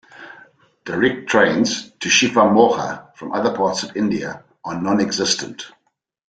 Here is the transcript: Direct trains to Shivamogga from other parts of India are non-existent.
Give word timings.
Direct 0.83 1.29
trains 1.29 1.91
to 1.99 2.09
Shivamogga 2.09 3.15
from 3.15 3.33
other 3.33 3.55
parts 3.55 3.83
of 3.83 3.95
India 3.95 4.43
are 4.65 4.81
non-existent. 4.81 5.67